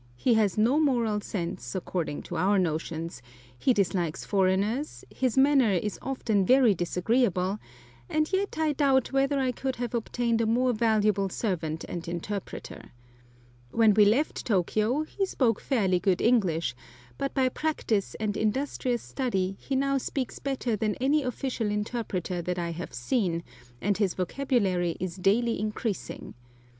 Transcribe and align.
He 0.15 0.33
has 0.33 0.57
no 0.57 0.79
moral 0.79 1.21
sense, 1.21 1.75
according 1.75 2.23
to 2.23 2.35
our 2.35 2.57
notions; 2.57 3.21
he 3.55 3.71
dislikes 3.71 4.25
foreigners; 4.25 5.05
his 5.11 5.37
manner 5.37 5.73
is 5.73 5.99
often 6.01 6.43
very 6.43 6.73
disagreeable; 6.73 7.59
and 8.09 8.33
yet 8.33 8.55
I 8.57 8.73
doubt 8.73 9.11
whether 9.13 9.37
I 9.37 9.51
could 9.51 9.75
have 9.75 9.93
obtained 9.93 10.41
a 10.41 10.47
more 10.47 10.73
valuable 10.73 11.29
servant 11.29 11.85
and 11.87 12.07
interpreter. 12.07 12.93
When 13.69 13.93
we 13.93 14.05
left 14.05 14.43
Tôkiyô 14.47 15.07
he 15.07 15.27
spoke 15.27 15.61
fairly 15.61 15.99
good 15.99 16.19
English, 16.19 16.73
but 17.19 17.35
by 17.35 17.47
practice 17.49 18.15
and 18.15 18.35
industrious 18.35 19.03
study 19.03 19.55
he 19.59 19.75
now 19.75 19.99
speaks 19.99 20.39
better 20.39 20.75
than 20.75 20.95
any 20.95 21.21
official 21.21 21.69
interpreter 21.69 22.41
that 22.41 22.57
I 22.57 22.71
have 22.71 22.91
seen, 22.95 23.43
and 23.79 23.95
his 23.99 24.15
vocabulary 24.15 24.97
is 24.99 25.17
daily 25.17 25.59
increasing. 25.59 26.33